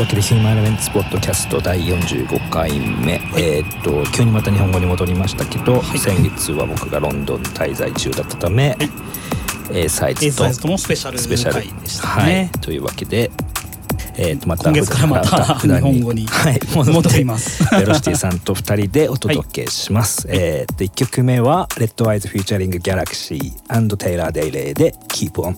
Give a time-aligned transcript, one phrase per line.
[0.00, 8.78] というわけでヒューマンエレメンツポッドキャスト第45回目、えーっと急にまた日本語に戻りましたけど、先月は僕がロンドン滞在中だったため、
[9.74, 11.54] A サイズとサイズともスペシャルスペシャル。
[11.56, 12.32] 回でしたはい。
[12.32, 12.50] ね。
[12.62, 13.30] というわけで、
[14.16, 17.62] えー、とまた今月からまた日本語にはい、戻ります。
[17.78, 25.56] ベロシティさんと2人でお届けします、えー、で1曲目は「レッドアイズフューチャリングギャラクシーテイラー・デイレイで「Keep On」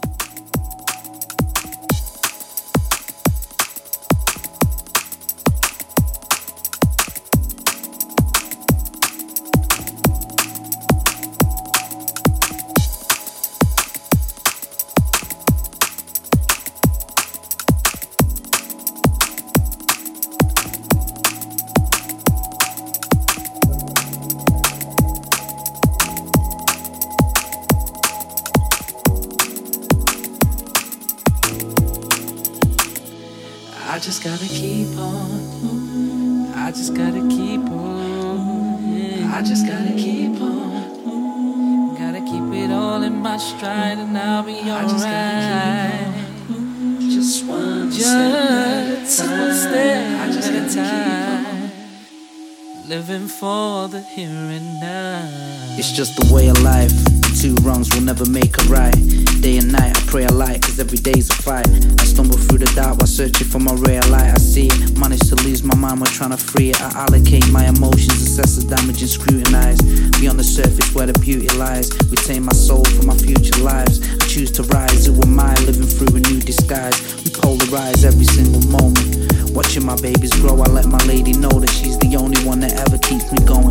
[71.22, 71.88] beauty lies.
[72.10, 74.02] Retain my soul for my future lives.
[74.02, 76.98] I choose to rise, who am I living through a new disguise?
[77.22, 79.30] We polarize every single moment.
[79.54, 82.74] Watching my babies grow, I let my lady know that she's the only one that
[82.74, 83.70] ever keeps me going.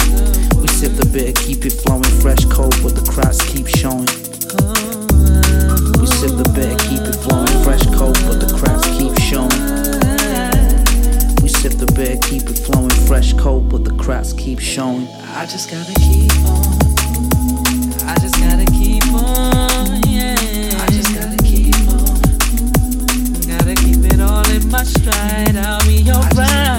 [0.61, 4.07] We sip the bitter, keep it flowing, fresh cold, but the cracks keep showing.
[5.99, 9.51] We sip the bitter, keep it flowing, fresh cold, but the cracks keep showing.
[11.43, 15.07] We sip the bitter, keep it flowing, fresh cold, but the cracks keep showing.
[15.35, 16.80] I just gotta keep on.
[24.83, 25.55] Stride.
[25.55, 26.70] I'll be alright.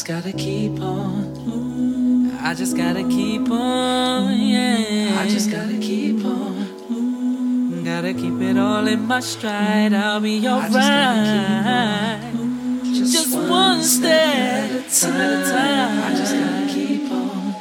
[0.00, 1.24] Just gotta keep on.
[1.36, 2.40] Mm.
[2.40, 5.20] I just gotta keep on, yeah.
[5.20, 6.54] I just gotta keep on.
[6.88, 7.84] Mm.
[7.84, 9.92] Gotta keep it all in my stride.
[9.92, 10.72] I'll be alright.
[12.82, 15.98] Just, one step at a time.
[16.02, 17.54] I just gotta keep on.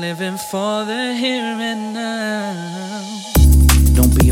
[0.00, 3.39] Living for the here and now.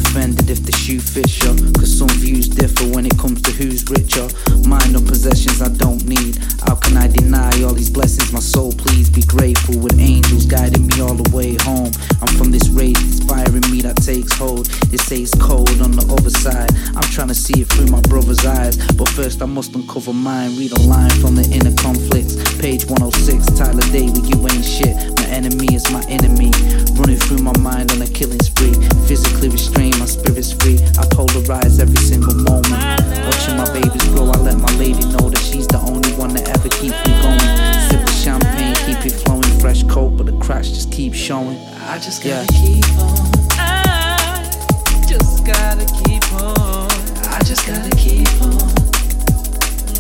[0.09, 3.85] Offended if the shoe fits you, cause some views differ when it comes to who's
[3.91, 4.27] richer.
[4.67, 6.39] Mind on possessions I don't need.
[6.65, 8.33] How can I deny all these blessings?
[8.33, 11.93] My soul, please be grateful with angels guiding me all the way home.
[12.23, 14.69] I'm from this race, inspiring me that takes hold.
[15.09, 16.69] Say it's cold on the other side.
[16.93, 18.77] I'm trying to see it through my brother's eyes.
[18.93, 20.53] But first, I must uncover mine.
[20.59, 22.37] Read a line from the inner conflicts.
[22.61, 24.93] Page 106, Tyler David, you ain't shit.
[25.17, 26.53] My enemy is my enemy.
[27.01, 28.77] Running through my mind on a killing spree.
[29.09, 30.79] Physically restrained, my spirit's free.
[30.99, 32.81] I polarize every single moment.
[33.29, 36.49] Watching my babies grow, I let my lady know that she's the only one that
[36.49, 37.49] ever keeps me going.
[37.89, 41.59] Sip the champagne, keep it flowing, fresh coat, but the cracks just keep showing.
[41.89, 42.61] I just gotta Yeah.
[42.61, 43.31] keep on.
[43.59, 46.89] I just gotta keep on.
[47.29, 48.59] I just gotta keep on.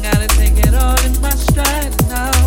[0.02, 2.38] Gotta take it all in my stride and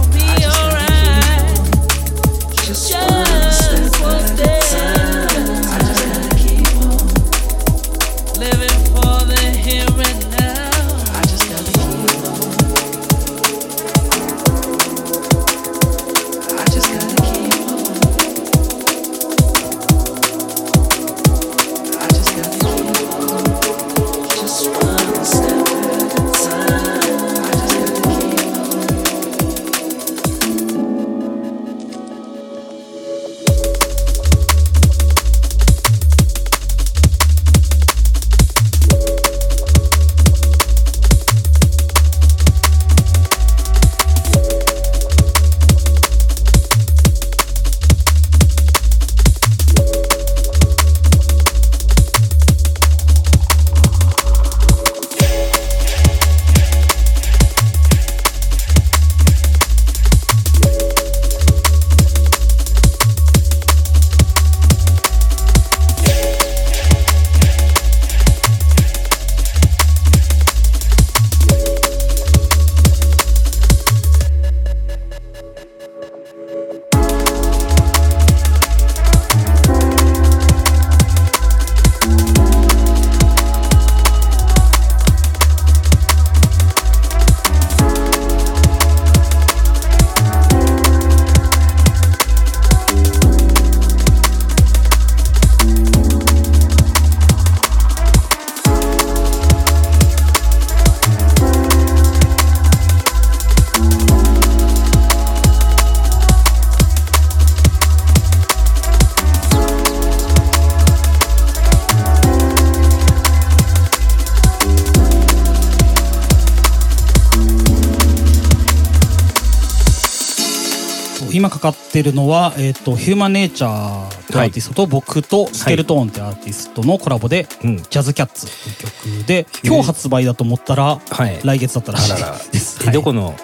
[121.91, 124.41] ってるのは、えっとヒューマンネイチャーとい。
[124.41, 127.77] うアーティストと、僕とスケルトーンってアーティストのコラボで「うん。
[127.77, 131.39] ジャズキャッツ」っていう曲で今日発売だと思ったら、はい。
[131.43, 132.13] 来月だったらしい
[132.51, 132.79] です。
[132.83, 132.93] えはい。
[132.93, 133.35] どこの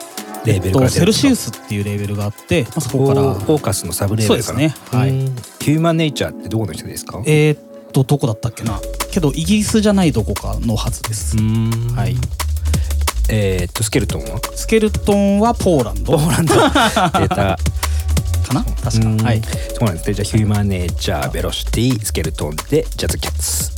[0.45, 3.21] レーベルからえっとセルシウススっていうレーベルがあって、まあ、そこから。
[3.33, 4.59] フォーカスのサブレーベルかな？
[4.59, 4.97] そうですね。
[4.97, 5.09] はい。
[5.09, 5.35] うん。
[5.59, 7.21] ヒューマンネイチャーってどこの人ですか？
[7.25, 7.59] えーっ
[7.91, 8.79] とどこだったっけな？
[9.11, 11.69] けどイギリスじゃないどこかのはずです、うん。
[11.95, 12.15] はい。
[13.29, 14.39] えーっとスケルトンは？
[14.55, 16.13] スケルトンはポーランド。
[16.17, 16.55] ポーランド。
[17.19, 17.59] 出た
[18.47, 18.63] かな？
[18.63, 19.17] 確うん。
[19.17, 19.41] かはい。
[19.43, 20.07] そうなんです。
[20.09, 23.76] ねじゃあヒューマンネイチャーベロシティスケルトンでジャズキャッツ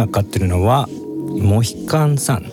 [0.00, 2.50] 今買ってるのはモヒカンさん。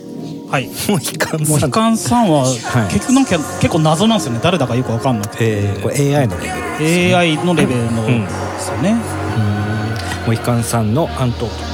[0.50, 0.70] はい。
[0.90, 1.48] モヒカンさん。
[1.48, 2.94] モヒカンさんは、はい。
[2.94, 4.40] 結局なんか結構謎なんですよね。
[4.44, 8.96] 誰だかよく分かんなくて、えー、これ AI のレベル AI のレベルのうんですよね、
[10.26, 11.48] モヒカンさんのアント「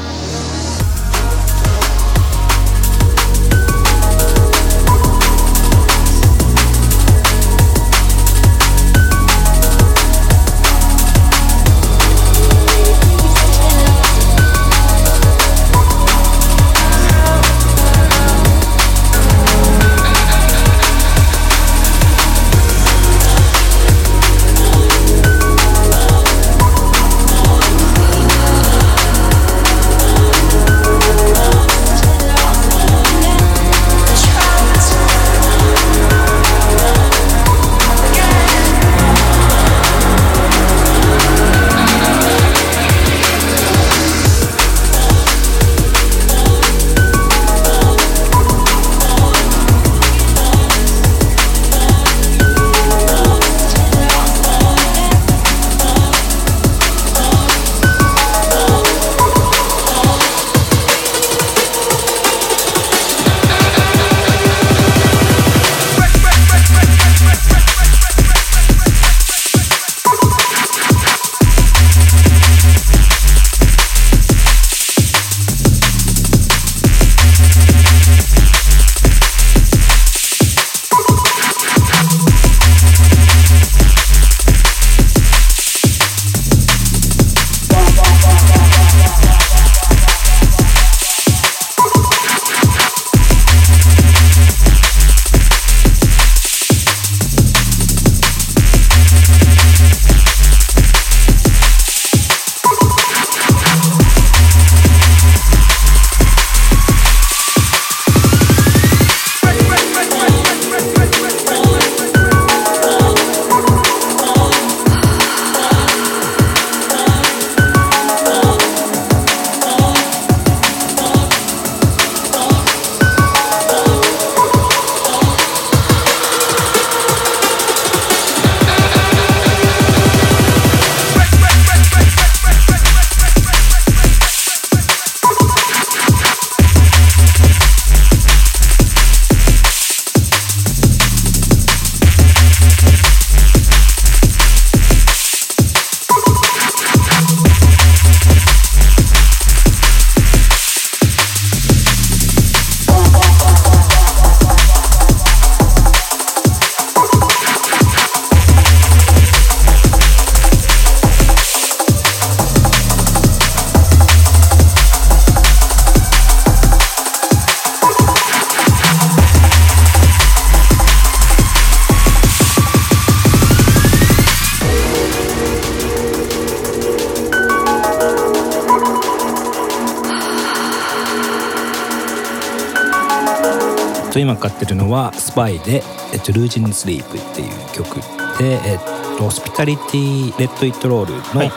[184.13, 187.99] と今かかってるのは「スパイで「えっと、ルージン・スリープ」っていう曲
[188.37, 191.51] で「えっと、ホスピタリティ・レッド・イット・ロール」のはい。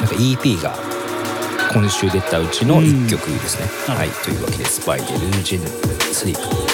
[0.00, 0.74] なんか EP が
[1.72, 3.68] 今週出たうちの1曲ですね。
[3.88, 3.94] うん。
[3.94, 4.08] はい。
[4.24, 5.60] というわけで「スパイでルージン・
[6.12, 6.70] スリープ」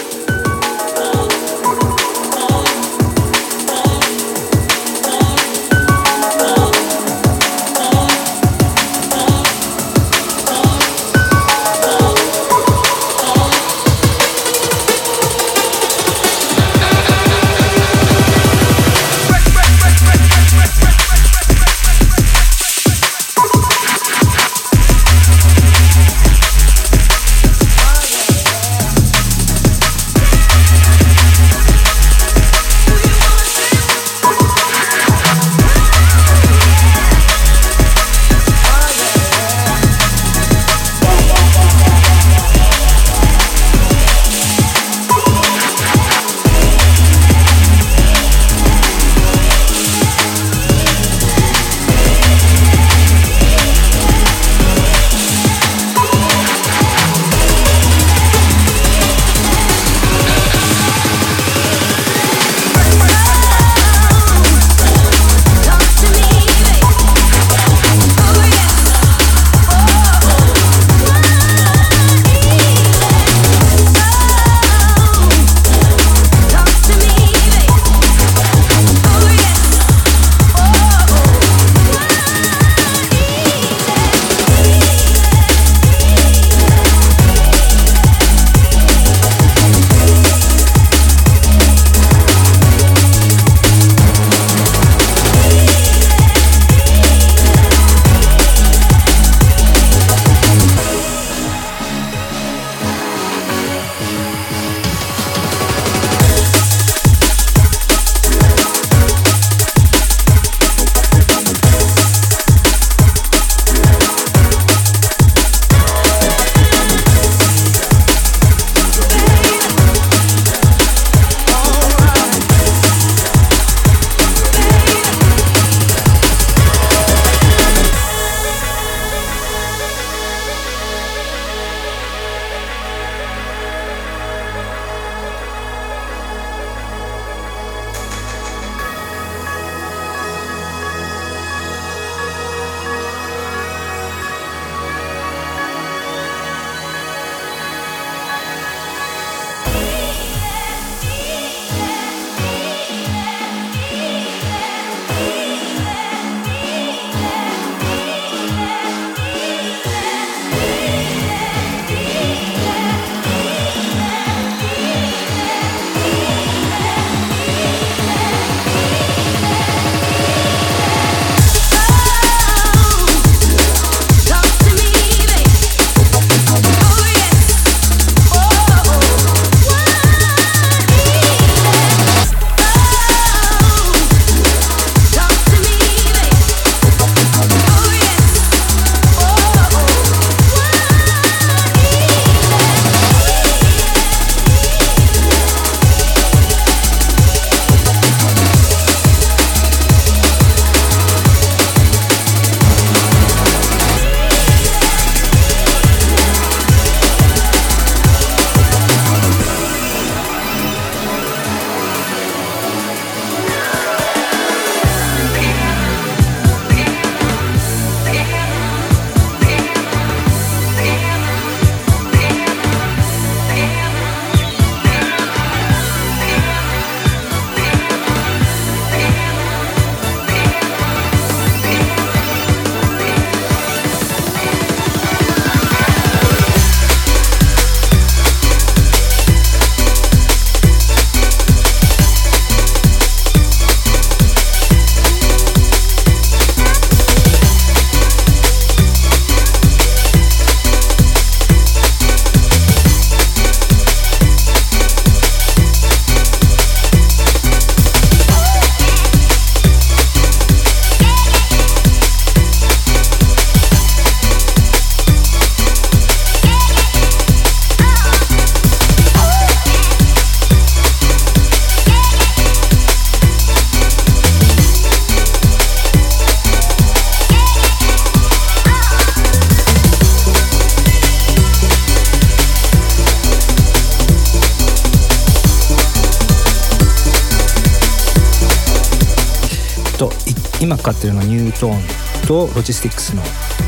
[290.87, 293.23] 今かかってるのは Nu:Tone と Logistics の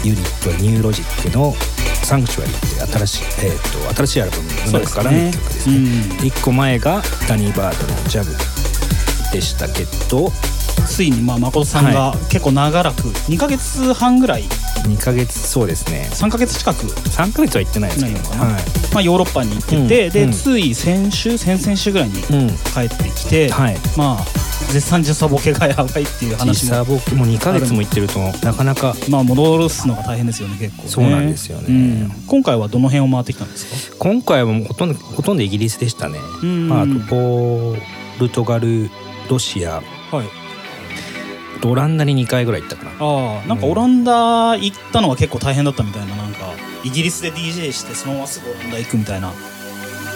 [0.05, 1.53] ユニット Nu:Logic の
[2.05, 5.77] 「Sanctuary」って新しい,、えー、と新しいアルバムの中からの1曲ですね。
[5.77, 5.83] うん。
[6.27, 8.31] 1個前がダニー・バードの「ジャブ」
[9.33, 10.33] でしたけど
[10.87, 14.45] ついにまあ誠さんが結構長らく2ヶ月半ぐらい。
[14.85, 16.09] 2ヶ月そうですね。
[16.13, 18.95] 3ヶ月近く？3ヶ月は行ってないですけどはい。
[18.95, 20.33] まあ、ヨーロッパに行ってて、うんで、うん。
[20.33, 22.49] つい先週先々週ぐらいにうん。
[22.73, 23.77] 帰ってきて、はい。
[23.97, 24.38] まあ
[24.69, 28.19] 絶賛時差ボケがやばいっていう時話も差ボケもう2ヶ月も行ってると。
[28.45, 30.89] なかなかまあ戻すのが大変ですよね結構ね。
[30.89, 31.67] そうなんですよね。
[31.69, 32.11] うん。
[32.27, 33.97] 今回はどの辺を回ってきたんですか？
[33.99, 36.69] 今回はもうほとんどほとんどイギリスでしたね、うん。
[36.69, 37.77] まあ、あとポ
[38.21, 38.91] ルトガル
[39.29, 39.83] ロシア。
[40.13, 40.27] はい。
[41.67, 42.91] オランダに2回ぐらい行ったかな。
[43.01, 46.53] ああなんかオランダ行ったのは結構大変だったみたいななんか
[46.85, 49.33] イギリスで DJ してそのまますぐオランダ行くみたいな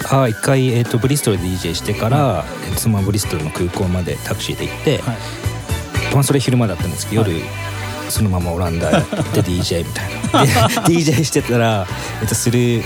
[0.09, 5.17] ああ一回、えー、とブリストルで DJ してから、えーそのままブリストルの空港までタクシーで行って、はい。
[6.13, 7.31] まあ、それ昼間だったんですけど、はい。
[7.31, 7.43] 夜
[8.09, 10.83] そのままオランダ行って DJ みたいな。
[10.87, 11.87] で DJ してたら、
[12.21, 12.83] えー、とする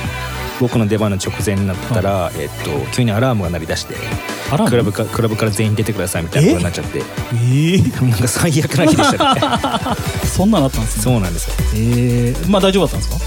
[0.60, 3.96] 僕の出番の直前になったら、えー、と急にアラームが鳴り出して
[4.68, 7.00] クラブかクラブから全員出てくださいみたいなことになっちゃって
[7.36, 9.36] ええなんか最悪な日でした。
[9.36, 9.42] ね
[10.26, 11.04] そんなのあったんですね。
[11.04, 11.54] そうなんですよ。
[11.76, 13.18] ええまあ大丈夫だったんですか？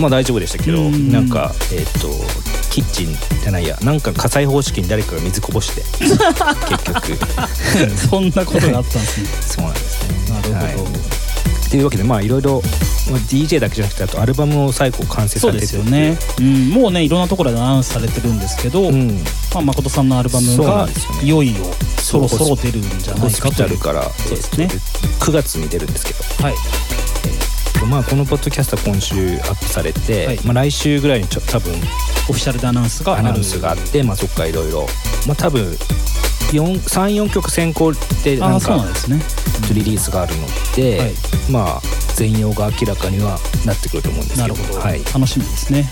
[0.00, 1.10] まあ大丈夫でしたけどうん。
[1.10, 2.08] なんかえっ、と
[2.76, 3.06] キッチン
[3.42, 7.16] じゃないやなんか火災方式に誰かが水こぼして 結局。
[7.96, 9.28] そんなことがあったんですね。
[9.40, 10.08] そうなんですね。
[10.28, 10.74] なるほど、はい。
[10.74, 12.62] っていうわけでまあいろいろ
[13.10, 19.24] まあ DJ だけじゃなくてあとアルバムを最後完成さそうでれててすよね、うん、もうねいろんなところでアナウンスされてるんですけど、うん。
[19.54, 20.86] まあ、誠さんのアルバムが
[21.22, 21.64] いよいよ
[21.98, 24.68] そろそろ出るんじゃなホスピいかというタルからそうですね。
[24.70, 26.44] えーと9月に出るんですけど。
[26.44, 26.54] はい
[27.84, 30.40] まあこのポッドキャストは今週アップされて、はい。
[30.44, 34.70] まあ来週ぐらいにちょ多分オフィシャルでアナウンスがアナウンスがあってまあそっからいろい。
[34.70, 34.86] ろ
[35.26, 35.64] まあ多分
[36.52, 37.92] 34曲先行
[38.24, 38.84] でああなんか
[39.72, 41.12] リリースがあるので、はい。
[41.50, 41.80] まあ
[42.14, 44.54] 全容が明らかにはなってくると思うんですけど。
[44.54, 45.88] なるほど、はい、楽しみですね。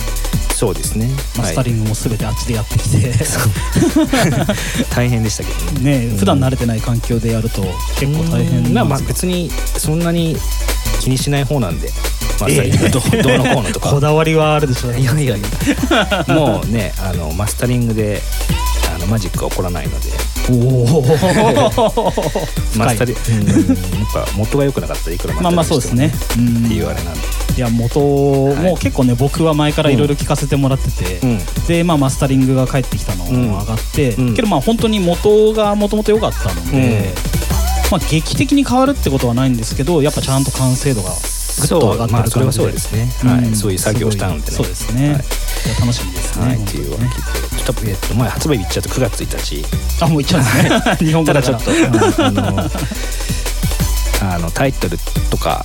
[0.54, 1.08] そうですね。
[1.36, 5.98] マスタリングも全てあっちでやってきて、 はい 大変でしたけどね。
[6.08, 7.62] ね普段慣れてない環境でやると
[7.98, 9.06] 結構大変まあまあなん。
[9.06, 10.36] です別にそんなに
[11.00, 11.88] 気にしない方なんで
[12.40, 13.90] マスタリングど,、どうのこうのとか。
[13.94, 14.88] こだわりはあるでしょ。
[14.88, 15.40] うねいやいやい
[16.28, 18.20] やもうねあのマスタリングで
[18.94, 20.10] あのマジックは起こらないので。
[20.50, 21.02] おお
[22.76, 23.56] マスタリうんやっ
[24.12, 26.12] ぱ元が良くなかったらいくらまあまあそうですね。
[26.36, 26.66] うん。
[26.66, 27.20] っていうあれなんで。
[27.56, 31.40] いや元も結構ね僕は前からいろいろ聞かせてもらってて、うん。
[31.66, 34.34] でまあマスタリングが帰ってきたのうんも上がって、うん。
[34.34, 37.14] けどまあ本当に元がもともと良かったので、
[37.90, 41.10] まあ劇的に変わるってことはないんですけどやっぱちゃんと完成度が
[41.60, 42.92] ぐっと上がってるまあそれは感じでそうです
[43.24, 43.48] ね、はい。
[43.50, 44.46] んそういう作業をしたのでね。
[44.46, 45.22] そうですね、はい。
[45.80, 50.04] 楽しみですね、はい、っていうわけで、ちょっと、えっと、前発売日言っちゃうと9月1日。
[50.04, 50.96] あもういっちゃうんですね。
[51.06, 52.12] 日本語ただだから。
[52.12, 52.70] ちょっと、あの、
[54.34, 54.98] あのタイトル
[55.30, 55.64] とか、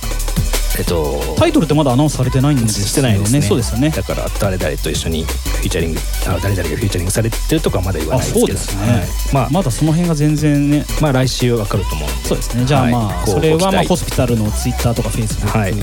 [0.78, 2.88] えっと、タイトルってまだアナウンスされてないんですよね。
[2.88, 3.42] してないですね。
[3.42, 3.90] そうですよね。
[3.90, 8.46] だから、誰々と一緒にフィーチャリング、あ誰々がフィーチャリングされてるとかはまだ言わあないですけど。
[8.46, 9.08] そうですね、はい。
[9.32, 10.84] まあ、まだその辺が全然ね。
[11.00, 12.28] まあ、来週わかると思うんで。
[12.28, 12.64] そうですね。
[12.64, 15.74] じゃあまあ、はいそれはまあホスピタルのツイッターとかフェイスブックはい。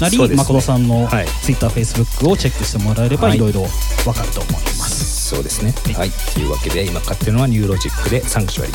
[0.00, 0.36] なり、そうですね。
[0.36, 1.26] 誠さんのはい。
[1.42, 3.52] ツイッターフェイスブックをチェックしてもらえればはいいろい。
[3.52, 5.74] ろわかると思います、そうですね。
[5.84, 5.94] はい。
[5.94, 6.10] はい。
[6.34, 8.72] というわけで、今かかってるのは Nu:Logic で Sanctuary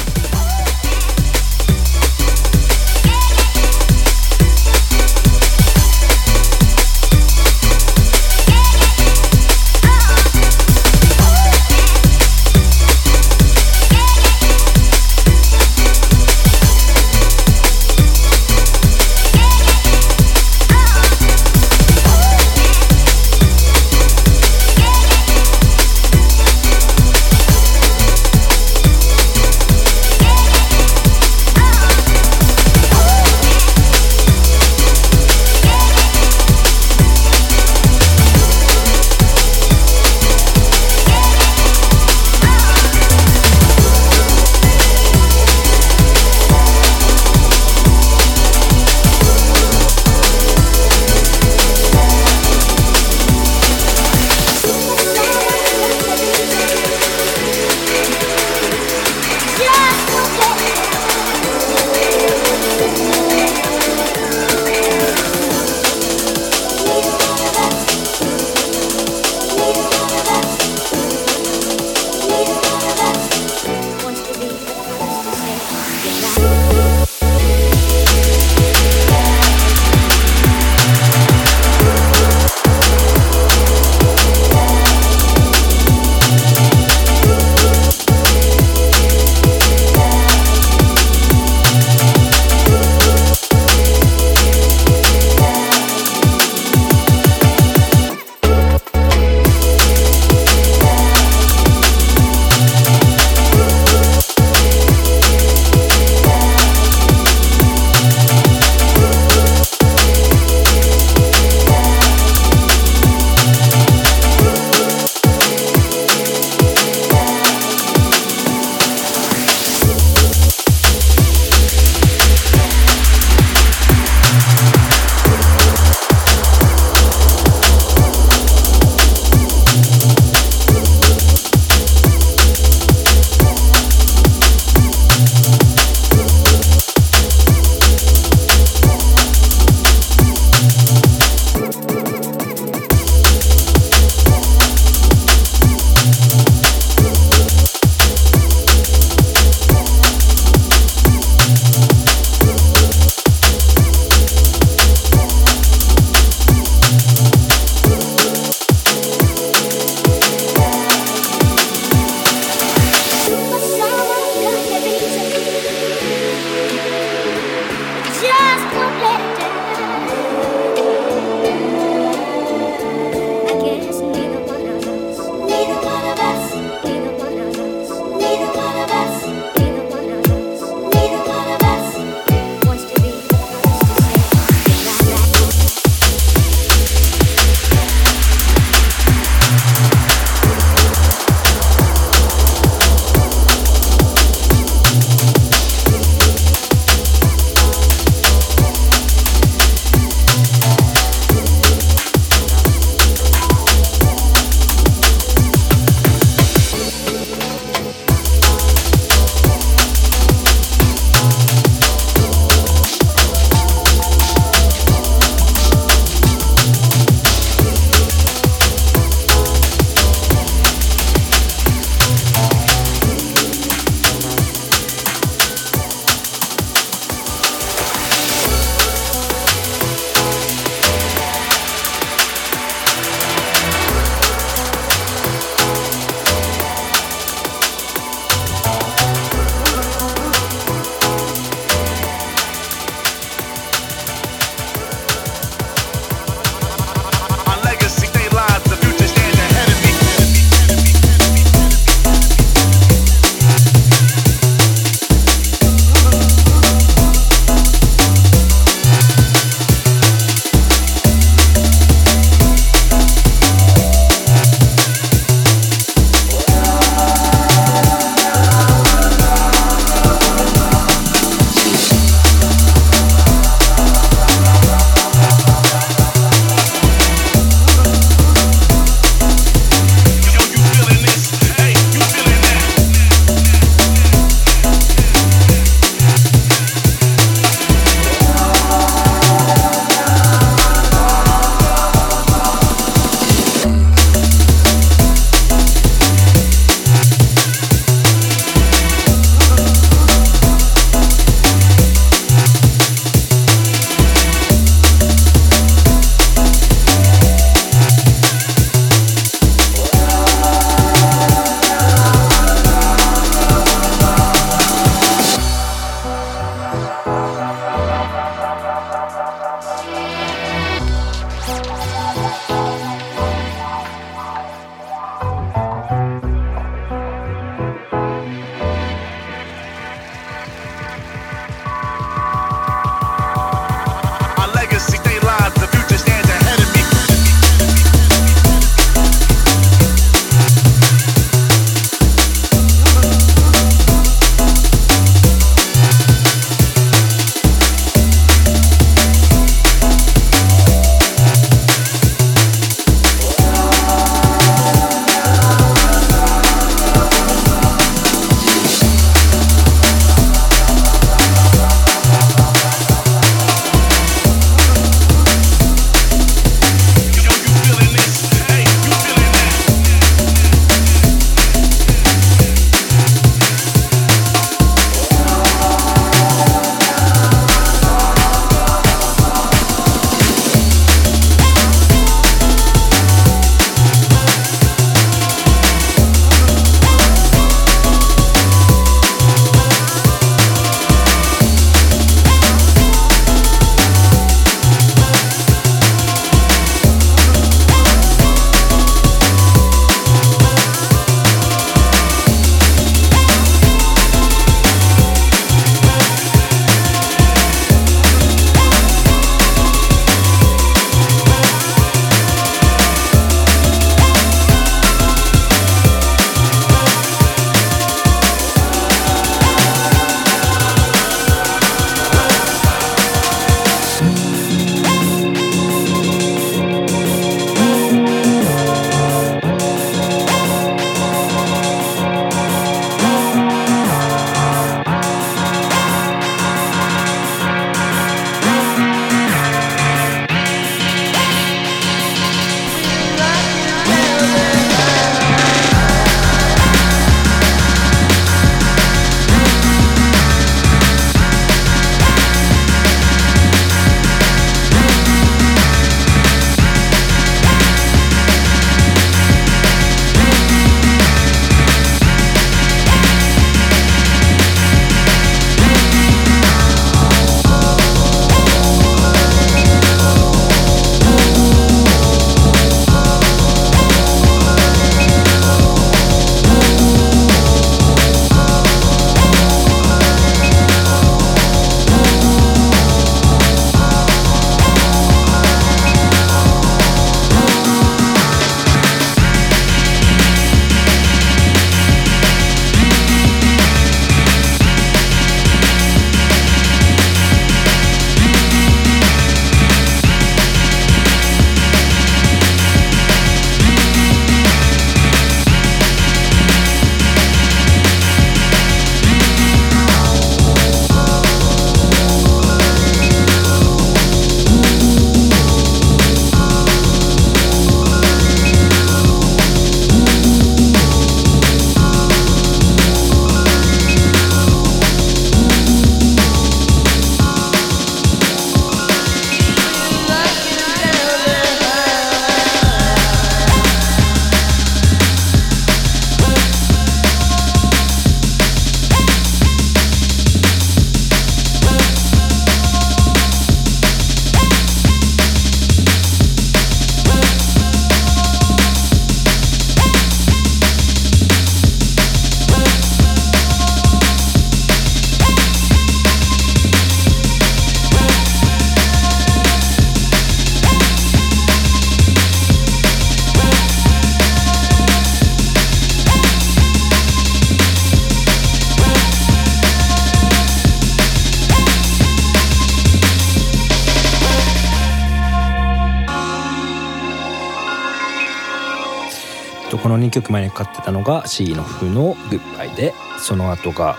[580.32, 583.98] 前に円かかってたのが C の譜の「グッバイで」その後が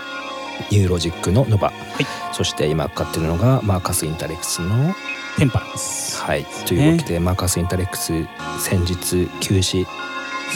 [0.69, 4.93] Nu:Logic の「Nova」はい、そして今かかってるのがマーカス・インタレックスの
[5.37, 8.13] 「Temperance」はい、というわけで、ね、マーカス・インタレックス
[8.59, 9.85] 先日急死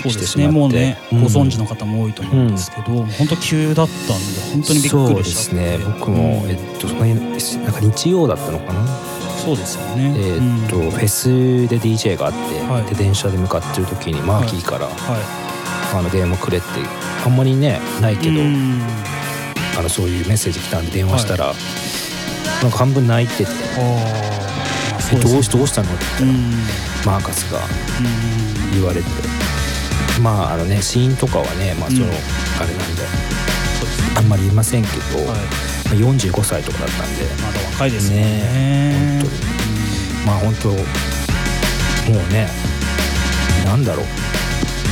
[0.03, 0.47] そうですね。
[0.47, 5.79] もうね、ご存知の方も多いと思うんですけど、うん、本当急だったんで本当にびっくりしちそうですね。
[5.99, 7.19] 僕も、えっとその辺
[7.63, 8.85] なんか日曜だったのかな？
[9.43, 10.13] そうですよね。
[10.15, 12.37] えっと、うん、フェスで DJ があって、
[12.71, 15.46] はい、で電車で向かってる時にマーキーから、はい、はい。
[15.93, 16.67] あの電話くれって
[17.25, 18.81] あんまりねないいけど、うん。
[19.77, 21.53] あのそういうメッセージ来たんで電話したら、
[22.61, 23.51] なんか半分泣いてて。
[24.91, 25.33] まあ「そうですね。
[25.33, 26.51] どうしどうしたの?」って言ったら、うん。
[27.05, 29.07] マーカスがうん言われて。
[30.21, 32.11] まああのね死因とかはねまあその、うん。
[32.11, 32.15] あ
[32.61, 33.03] れなんで
[34.15, 35.25] あんまり言いませんけど、はい。
[35.27, 35.33] ま
[35.91, 37.25] あ45歳とかだったんで。
[37.43, 38.23] まだ若いですよね。
[38.23, 39.57] ね本当に。
[40.25, 40.75] まあ本当も
[42.29, 42.49] うね
[43.65, 44.26] なんだろう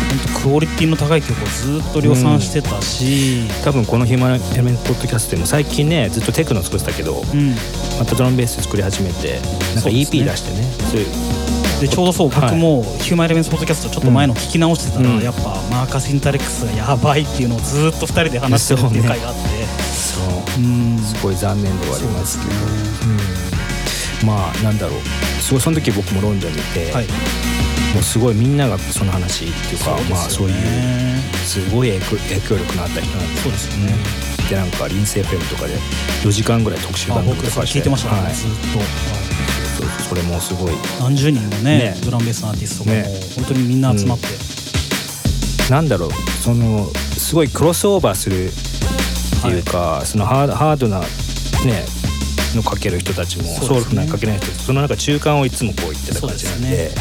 [0.09, 7.55] 本当クオリティの高い曲をずっと量産してたし、多分このヒューマンエレメントポッドキャストでも最近ねずっとテクノ作ってたけど、うん、
[7.97, 9.39] またドラムベース作り始めて
[9.73, 10.63] なんか EP 出してね。
[10.91, 10.99] そう。
[10.99, 12.41] いうでちょうどそうはい。
[12.41, 15.21] 僕もヒューマンエレメンツポッドキャストちょっと前の聞き直してたら、うん。
[15.21, 19.41] やっぱマーカス・インタレックスがやばいっていうのをずっと2人で話してるっていう回があって。
[19.83, 20.21] そ
[20.59, 20.63] う。
[20.63, 20.99] うん。
[20.99, 22.51] すごい残念ではありますけど。
[22.51, 22.65] そ
[24.23, 24.27] うん。
[24.27, 24.99] まあなんだろう。
[25.41, 27.07] そうその時僕もロンドンにいて、はい
[27.95, 30.55] もうすごいみんながその話っていうかまあそういう
[31.45, 33.93] すごい影響力のあった人なんですそうですよね。
[34.19, 35.73] うんでなんかリンセ FM とかで
[36.23, 38.33] 4時間ぐらい特集あ番組とかして聞いてましたね、はい。
[38.35, 38.87] ずっと、はい
[40.07, 40.71] それもすごい。
[40.99, 41.97] 何十人のねね。
[42.05, 43.19] ドラムベースのアーティストがもうね。
[43.35, 44.27] 本当にみんな集まって、
[45.71, 46.11] なんだろう。
[46.43, 51.05] そのすごいクロスオーバーするっていうか、そのハードなね
[52.55, 56.91] のかける人たちもソウルフなかけない人たちそのなんか中間をいつもこう言ってた感じなんで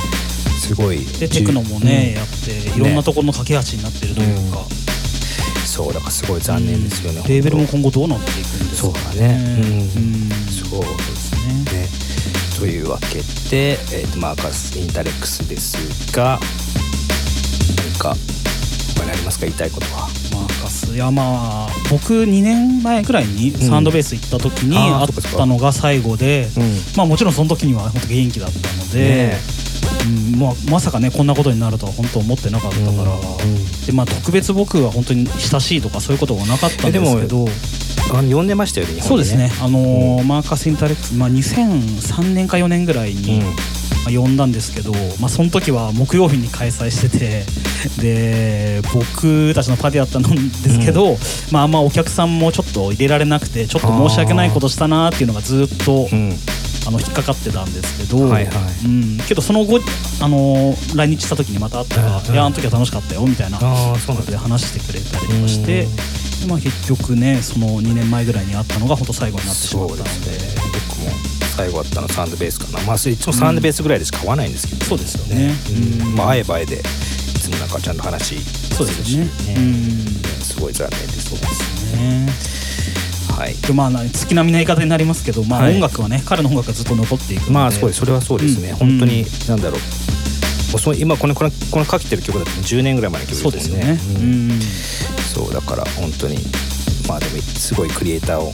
[0.65, 1.05] すごい。
[1.05, 2.15] でテクノもね、うん。
[2.17, 2.27] やっ
[2.73, 4.65] ていろんなところの架け橋になってるというか、
[5.67, 9.61] そうだからすごい残念ですよね、レーベルも本今後どうなっていくんですかそうだね。
[9.61, 9.73] うん。
[9.73, 10.31] うん。
[10.51, 11.79] そうですね。
[11.81, 11.89] ね
[12.59, 13.17] というわけ
[13.51, 15.77] で、えーとマーカス・インタレックスです
[16.17, 16.39] が
[17.77, 18.17] 何か
[18.97, 19.47] 他にありますか？
[19.47, 20.09] 言いたいことは。
[20.33, 26.63] マーカスいやまあ僕2年前ぐらいにサウンドベース行った時にあったのが最後で、うん。
[26.97, 29.54] まあもちろんその時には本当元気だったのでね、うん
[30.39, 32.87] まあ、まさかねこんなことになるとは本当思ってなかったから、
[33.87, 37.47] でまあ特別僕は本当に親しいとかそういうことがなかったんですけど。
[38.13, 43.47] あの呼んでましたよね日本にそうですね、あのーマーカス・インタレックス、まあ、2003年か4年ぐらいに、うん。
[44.05, 47.45] まあ、呼んだんですけど、まあ、その時は木曜日に開催してて
[48.03, 51.17] で僕たちのパーティーだったんですけど、
[51.51, 56.37] まあ、あんまお客さんもちょっと入れられなくてちょっと申し訳ないことしたなっていうのがずっとうん
[56.87, 58.87] あの引っかかってたんですけど、はいはい。
[58.87, 59.81] うん、けどその後、
[60.21, 62.37] あのー来日した時にまた会ったら「うんい。
[62.37, 65.89] やあの時は楽しかったよ」みたいなことで話してくれたりとかして、で
[66.47, 70.05] まあ、結局ねその2年前ぐらいに会ったのが本当最後になってしまったので。
[70.75, 72.85] 僕も最後あったのサウンドベースかな。
[72.85, 75.55] まあいつもサウンドベースぐらいでしか買わないんですけど、そうですよね。
[76.01, 76.15] うん。
[76.17, 78.41] まあ会えば会えでいつもなんかちゃんと話
[78.75, 79.31] そうですよね。
[79.31, 80.15] するしうん。
[80.43, 82.55] すごい残念ですね
[83.35, 83.55] はい。
[83.55, 85.75] でまあな月並みな言い方になりますけど、まあ、はい。
[85.75, 88.01] 音楽はね、彼の音楽がずっと残っていくまあそうです。
[88.01, 88.77] それはそうですね、うん。
[88.77, 89.81] 本当になんだろう。
[90.73, 94.49] もうその今このこのこのかけてる曲だって10年ぐらい前の曲そうですよね、ううん。
[94.49, 96.39] んそうだから本当に
[97.09, 98.53] まあでもすごいクリエイターを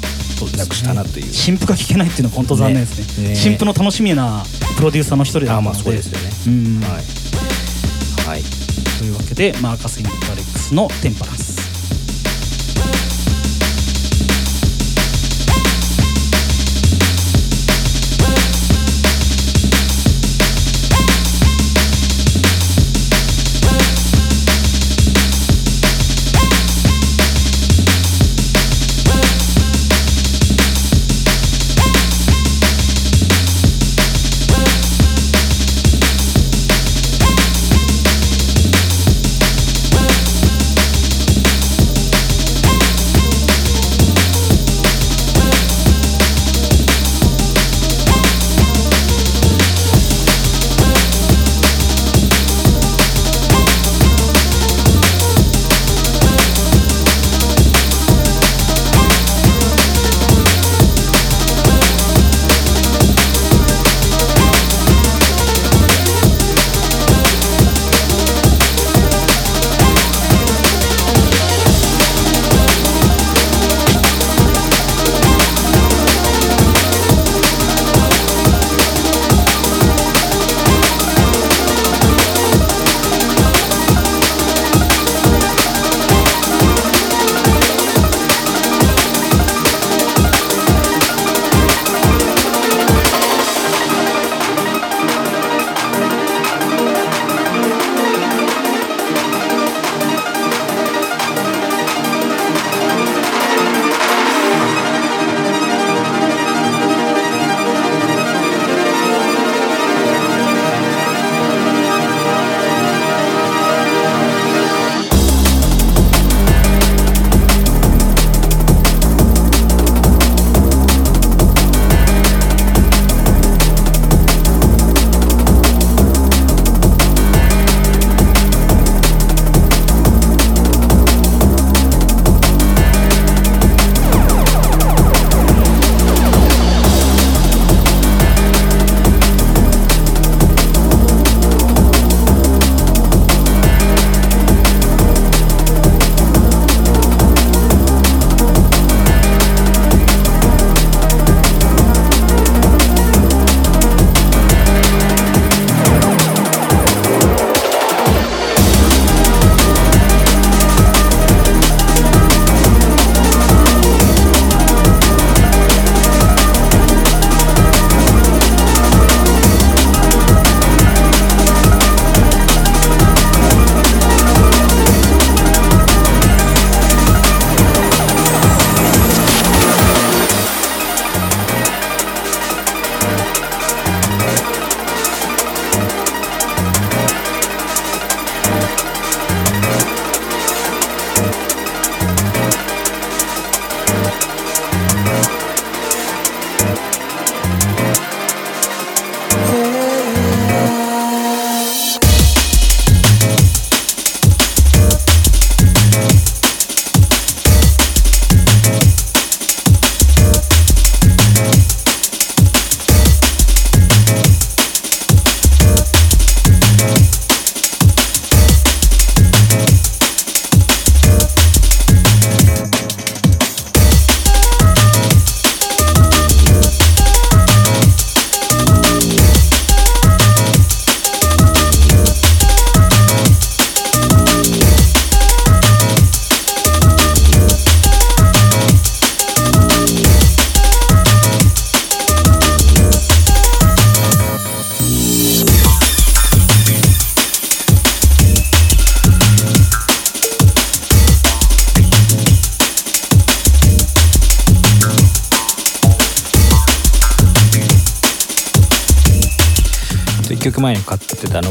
[0.57, 1.33] なくしたなという。
[1.33, 3.25] 新譜が聴けないっていうのは本当残念ですね。
[3.25, 3.29] ね。
[3.31, 3.37] ね。
[3.37, 4.43] 新譜の楽しみな
[4.77, 5.69] プロデューサーの一人だったので。
[5.69, 6.31] あまあそうですよね。
[6.47, 6.81] うん。
[6.81, 6.93] はい。
[8.27, 8.43] はい。
[8.99, 11.60] というわけでマーカス・インタレックスの「テンパランス」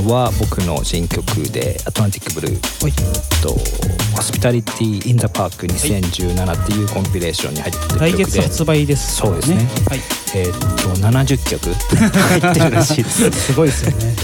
[0.09, 2.53] は僕の新曲で「アトランティックブルー」
[2.83, 2.93] はい。
[3.41, 3.55] と
[4.15, 9.67] 「ホスピタリティ・イン・ザ・パーク2017」っていうコンピレーションに入ってる来月発売ですそうですね。
[9.87, 9.99] はい。
[10.35, 13.31] えーっと70曲入ってるらしいです。
[13.31, 14.15] すごいですよね。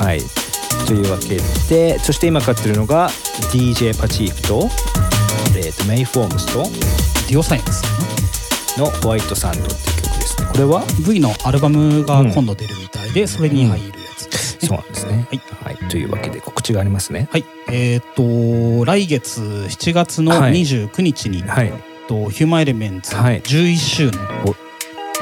[0.00, 0.22] はい。
[0.86, 3.10] というわけでそして今かかってるのが
[3.52, 4.70] DJ パチーフと,、
[5.56, 6.62] えーっとメイ・フォームスと
[7.28, 7.82] ディオサイエンス
[8.78, 10.46] の「ホワイトサンド」っていう曲ですね。
[10.50, 13.92] これは？V のアルバムが今度出るみたいで、それに入る
[14.72, 15.28] そうなんですね。
[15.30, 17.28] はい、はい、というわけで告知がありますね。
[17.30, 20.52] はい、えっ、と来月7月のはい。
[20.52, 21.66] 29日に、はい。
[21.66, 23.42] えっとヒューマンエレメンツはい。
[23.42, 24.20] 11周年、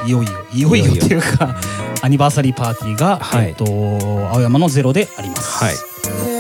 [0.07, 1.57] いよいよいよいよっていうか
[2.03, 3.49] アニバーサリーパーティーが、はい。
[3.49, 5.65] えっ、と青山のゼロであります。
[5.65, 5.75] はい。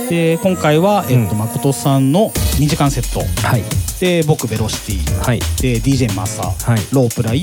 [0.09, 3.21] で今回は、えっとうん誠さんの2時間セット。
[3.47, 3.63] はい。
[4.01, 5.25] で僕ベロシティ。
[5.25, 5.41] はい。
[5.61, 6.79] で DJ マサ、はい。
[6.93, 7.43] ロープライ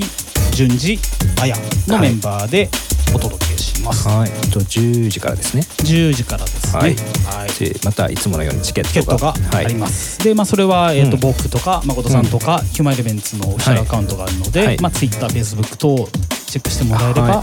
[0.54, 0.98] 順次
[1.42, 1.56] あや
[1.88, 2.70] のメンバーで
[3.14, 3.57] お届け。
[3.57, 3.57] し
[3.88, 4.30] ます、はい。
[4.52, 5.64] と10時からですね。
[5.80, 6.80] 10時からですね。
[6.80, 6.96] はい。
[7.84, 9.34] またいつものようにチケットが。
[9.54, 11.20] ありすます、でまあそれは、えーとうん。
[11.20, 14.80] 僕とか誠さんとか、ヒューマンエレメンツのオフィシャルアカウントがあるので、はい。
[14.80, 16.10] まあ TwitterFacebook 等
[16.46, 17.42] チェックしてもらえれば、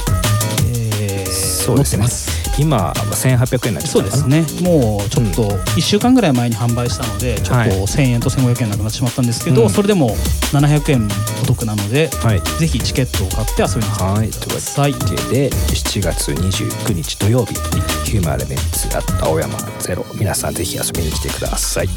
[1.31, 1.85] そうですね。
[1.85, 4.45] 載ってます今は1800円になっそうですね。
[4.63, 5.43] もうちょっと
[5.77, 9.71] 1週間ぐらい前に販売したのでちょっはいと1000円と1500円なくなってしまったんですけど、うん。
[9.71, 10.11] それでも
[10.53, 11.09] 700円
[11.43, 12.41] お得なので、はい。
[12.59, 17.55] ぜひチケットを買って遊びに来はいてください、というわけで7月29日土曜日
[18.05, 20.05] ヒューマンエレメンツあった青山ゼロ。
[20.15, 21.89] 皆さんぜひ遊びに来てください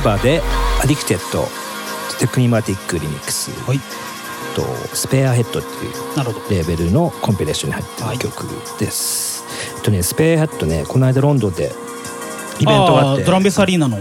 [0.00, 0.40] セバで
[0.82, 3.80] 「Addicted」Technimatic Remix はい。
[4.56, 4.62] と
[4.94, 5.92] スペアヘッドっていう
[6.50, 7.82] レーベルのコンピレーションに入
[8.16, 8.46] ってる曲
[8.80, 9.44] です、
[9.76, 11.72] えっとねスペアヘッドねこの間ロンドンで
[12.58, 13.22] イベントがあって。
[13.22, 13.98] ドラムンベースアリーナの。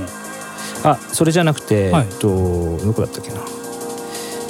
[0.83, 2.07] あそれじゃなくて、はい。
[2.09, 2.27] えっと
[2.83, 3.41] どこだったっけな。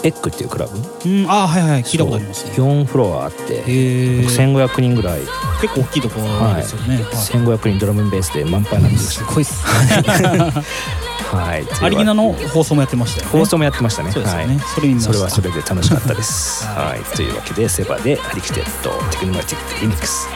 [0.04, 0.78] エッグっていうクラブ？
[0.78, 2.54] うんあーはいはい聞いたことありますね。
[2.54, 5.22] 4フロアあってへえ1500人ぐらい、
[5.62, 7.04] 結構大きいところですよね、はい。
[7.04, 9.64] 1500人ドラムンベースで満杯になってましすごいっす
[10.04, 10.64] た
[11.38, 11.68] はい。
[11.82, 13.32] アリーナの放送もやってましたよね。
[13.32, 14.12] 放送もやってましたね。
[14.12, 14.48] そうですよね。
[14.48, 14.60] はい。
[14.60, 16.66] それそれはそれで楽しかったです。
[16.68, 17.00] ははい。
[17.16, 20.28] というわけでセバで Addicted Technimatic Remix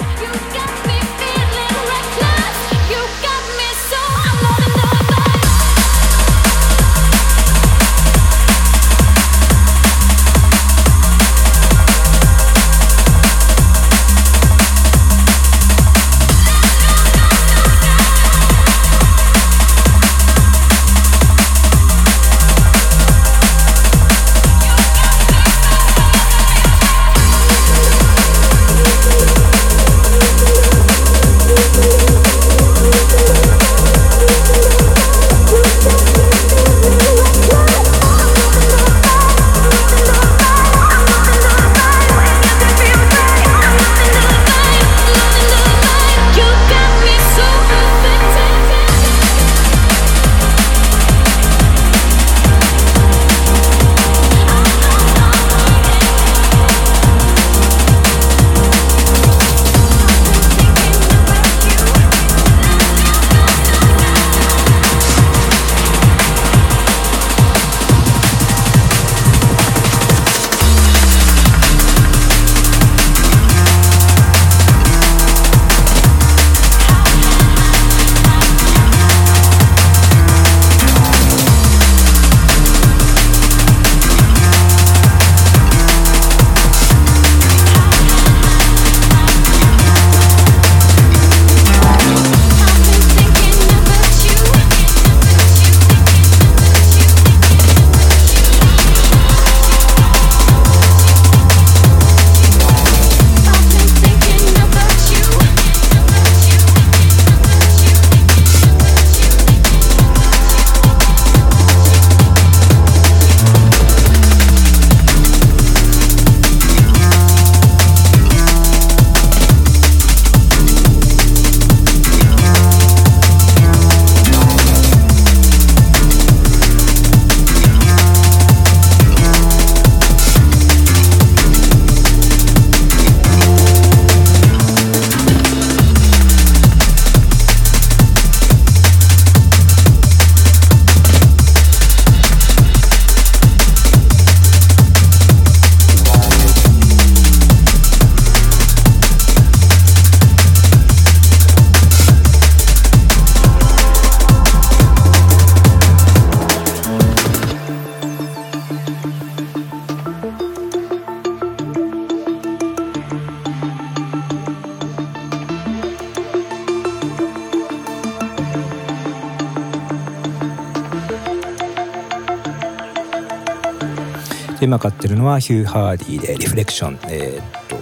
[174.74, 177.78] 今買ってるのはヒュー・ハーディで「リフレクション」えーっと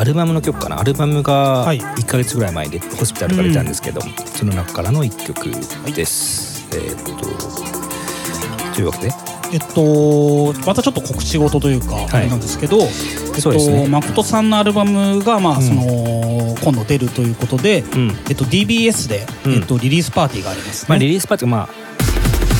[0.00, 0.80] アルバムの曲かな？
[0.80, 1.80] アルバムがはい。
[1.80, 4.00] 1か月ぐらい前にホスピタルから出たんですけど、
[4.34, 5.50] その中からの1曲
[5.94, 9.12] です、えーっとというわけで？
[9.52, 13.86] えっとまたちょっと告知事というか、あれなんですけど、えっとね。
[13.88, 15.62] 誠さんのアルバムがまあ、うん。
[15.62, 18.16] その今度出るということで、うん。
[18.28, 19.52] えっと DBS で、うん。
[19.52, 20.86] えっとリリースパーティーがありますね。
[20.88, 21.68] まあリリースパーティーまあ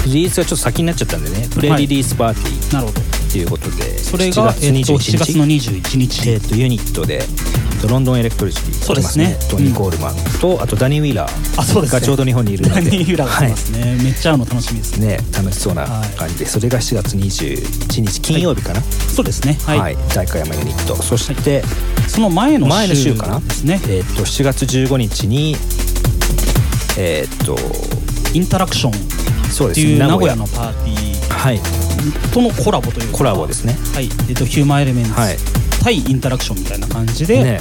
[0.06, 1.48] リリースがちょっと先になっちゃったんでね。
[1.52, 2.74] プレリリースパーティー。
[2.74, 3.05] なるほど。
[3.26, 6.30] っていうことでそれが7月えっと21 7月日の21日。
[6.30, 7.18] えーっとユニットでえ
[7.78, 9.36] っとロンドンエレクトリシティそうですね。
[9.50, 11.90] トニー・コールマンと、あとダニー・ウィーラー。
[11.90, 12.74] がちょうど日本にいるので。
[12.76, 15.06] ダニー・ヒューラーがいますね、めっちゃ会うの楽しみですね。
[15.08, 18.80] ね楽しそうな感じで、それが7月21日金曜日かな？
[18.82, 19.58] そうですね。
[19.66, 19.78] はい。
[19.78, 20.96] はい、大会山ユニット。
[21.02, 21.62] そして、
[22.08, 23.40] その前の週前の週かな？
[23.40, 23.80] ですね。
[23.88, 25.56] えーっと7月15日に
[26.98, 27.56] えーっと
[28.32, 28.92] インタラクション。
[29.50, 29.98] そうですね。
[29.98, 30.34] 名古屋。
[30.34, 31.58] のパーティはい。
[31.58, 31.85] ー
[32.32, 33.18] とのコラボというか。
[33.18, 33.76] コラボですね。
[33.94, 34.08] はい。
[34.28, 35.12] えっとヒューマンエレメンツ。
[35.12, 35.36] はい。
[35.82, 37.42] 対インタラクションみたいな感じで。
[37.42, 37.60] ね。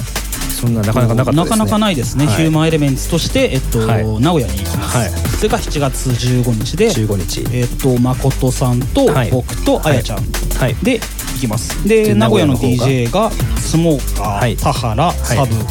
[0.56, 1.50] そんななかなかなかったですね。
[1.50, 2.34] なかなかないですね、はい。
[2.36, 4.20] ヒューマンエレメンツとして、えっとはい。
[4.20, 5.10] 名古屋に行きます、はい。
[5.10, 7.46] それが7月15日で、15日。
[7.52, 9.30] えっと誠さんとはい。
[9.30, 10.74] 僕とあやちゃんはい。
[10.82, 11.86] で行きます。
[11.86, 13.30] でで名古屋の DJ が。
[13.58, 14.56] スモーカー、はい。
[14.56, 15.62] 田原、サブ日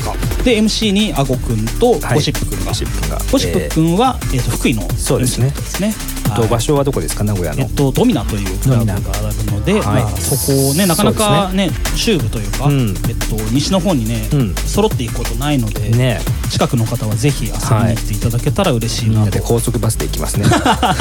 [0.00, 2.14] 高、はで MC にあごくんとはい。
[2.14, 3.18] ゴシップくんが、ゴシップ君が。
[3.30, 5.50] ゴシップくんは、えっと福井のそうですね。
[5.50, 5.94] ですね
[6.36, 7.24] と場所はどこですか？
[7.24, 7.60] 名古屋の。
[7.60, 12.94] えっと、ドミナというクラブがあるので、まあ、そこをねなかなかね中部というか、うん。
[13.08, 14.54] えっと、西の方にね、うん。
[14.54, 16.20] 揃っていくことないので、ね。
[16.50, 20.44] 近くの方はぜひ遊びに来ていただけたら嬉しいなと、高速バスで行きますね。
[20.52, 20.94] さ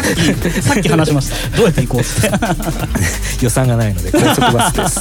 [0.00, 1.56] っきさっき話しました。
[1.56, 2.30] どうやって行こうって。
[3.44, 5.00] 予算がないので高速バスです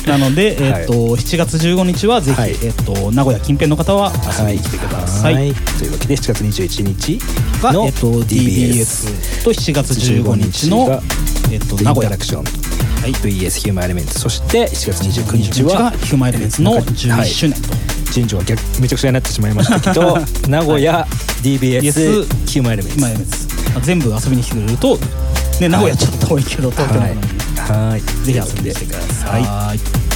[0.07, 2.51] なので、えっとは7月15日はぜひ、はい。
[2.63, 5.53] えっと、名古屋近辺の方は遊びに来てください、はい。
[5.53, 7.19] というわけで7月21日
[7.63, 11.01] のがえっと、DBS と7月15日のが、
[11.51, 11.93] えっと、名名古屋。
[11.93, 17.69] 古屋ラクション、はい、VS ヒューマンエレメンツそして7月29日29日はがヒューマンエレメンツの11周年と、
[18.11, 20.17] 順序が逆めちゃくちゃになってしまいましたけど
[20.49, 21.07] 名古屋
[21.43, 24.99] DBS ヒューマンエレメンツヒューマンエレメンツ、まあ、全部遊びに来てくれると、
[25.59, 30.10] ね、名古屋ちょっと遠いけど、東京なのに、はいはいぜひ遊びに来てください。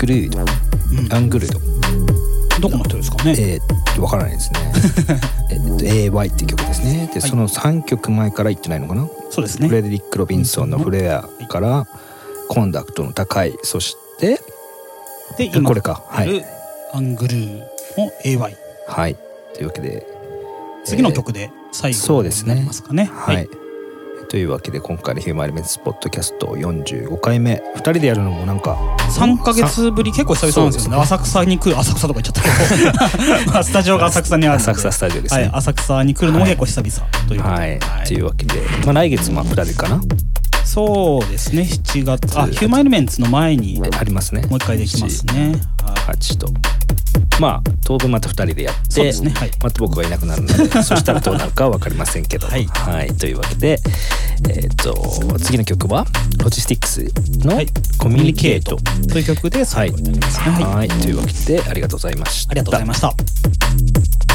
[0.00, 1.60] グルード、アングルード。
[2.58, 3.34] どこの人ですかね？
[3.38, 4.72] えー、わからないですね。
[5.52, 7.10] えっと AY って曲ですね。
[7.12, 7.28] で、はい。
[7.28, 9.68] その3曲前から言ってないのかな、そうですね。
[9.68, 11.86] フレデリック・ロビンソンの「フレア」から
[12.48, 14.40] コンダクトの高いそして
[15.36, 16.02] で今これか。
[16.08, 16.44] はい。
[16.94, 17.58] アングルー
[17.98, 18.56] の AY
[18.88, 19.16] はい。
[19.52, 20.06] というわけで
[20.86, 22.54] 次の曲で最後そうですね。
[22.54, 23.46] になりますかねはい、
[24.30, 27.60] というわけで今回の「ヒューマンエレメンツポッドキャスト」45回目。
[27.74, 28.78] 2人でやるのもなんか
[29.10, 30.96] 3ヶ月ぶり結構久々なんですよね。
[30.98, 33.52] そう浅草に来る浅草とか言っちゃったけど。
[33.52, 34.70] ま あスタジオが浅草にあるので。
[34.70, 35.40] 浅草スタジオですね。
[35.42, 37.60] はい、浅草に来るのも結構久々ということで。
[37.60, 40.00] はい、はいというわけで、まあ、来月も2人かな。
[40.64, 41.62] そうですね。
[41.62, 44.44] 7月あヒューマンエレメンツの前にもありますね。
[44.48, 45.60] う一回できますね。
[45.82, 46.46] はい8と
[47.40, 49.30] まあ当分また2人でやってそうですね。
[49.30, 49.50] はい。
[49.62, 52.46] また僕がいなくなるのでそしたらどうなるかは分かりませんけど。
[52.46, 52.66] はい。
[53.16, 53.78] というわけで
[54.48, 54.94] えっ、と
[55.38, 56.06] 次の曲は
[56.38, 57.66] ロジスティックスのはい
[57.98, 58.76] 「コミュニケート」
[59.08, 60.44] という曲で最後になりますね。
[60.52, 60.64] はい。
[60.64, 60.88] はい。
[60.88, 62.52] というわけでありがとうございました。
[62.52, 64.29] ありがとうございました